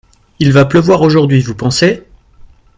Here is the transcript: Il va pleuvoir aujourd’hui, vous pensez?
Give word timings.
Il 0.39 0.51
va 0.51 0.65
pleuvoir 0.65 1.03
aujourd’hui, 1.03 1.41
vous 1.41 1.53
pensez? 1.53 2.01